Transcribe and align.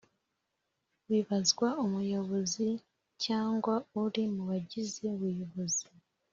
Bibazwa 1.09 1.67
umuyobozi 1.85 2.67
cyangwa 3.23 3.73
uri 4.03 4.23
mu 4.33 4.43
bagize 4.49 4.99
ubuyobozi 5.15 5.85